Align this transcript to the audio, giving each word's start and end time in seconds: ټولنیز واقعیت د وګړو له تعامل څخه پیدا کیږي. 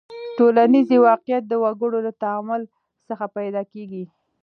ټولنیز 0.37 0.89
واقعیت 1.09 1.43
د 1.47 1.53
وګړو 1.63 1.99
له 2.07 2.11
تعامل 2.21 2.61
څخه 3.07 3.25
پیدا 3.37 3.61
کیږي. 3.73 4.03